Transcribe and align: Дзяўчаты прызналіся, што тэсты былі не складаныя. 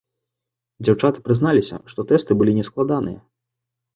Дзяўчаты 0.85 1.19
прызналіся, 1.27 1.75
што 1.93 2.05
тэсты 2.11 2.31
былі 2.39 2.53
не 2.61 2.65
складаныя. 2.69 3.19